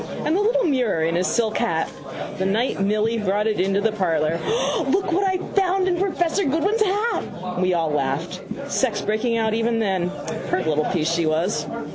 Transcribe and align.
And 0.25 0.35
the 0.35 0.41
little 0.41 0.63
mirror 0.65 1.03
in 1.03 1.15
his 1.15 1.27
silk 1.27 1.57
hat. 1.59 1.87
The 2.39 2.45
night 2.45 2.81
Milly 2.81 3.17
brought 3.19 3.45
it 3.47 3.59
into 3.59 3.81
the 3.81 3.91
parlour. 3.91 4.39
O, 4.43 4.85
look 4.89 5.11
what 5.11 5.23
I 5.23 5.37
found 5.53 5.87
in 5.87 5.97
professor 5.97 6.43
Goodwin's 6.43 6.81
hat! 6.81 7.23
All 7.43 7.61
we 7.61 7.75
laughed. 7.75 8.41
Sex 8.67 9.01
breaking 9.01 9.37
out 9.37 9.53
even 9.53 9.77
then. 9.79 10.09
Pert 10.47 10.65
little 10.65 10.85
piece 10.85 11.11
she 11.11 11.27
was. 11.27 11.67